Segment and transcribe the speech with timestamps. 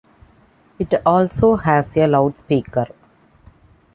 [0.79, 2.87] It also has a loudspeaker.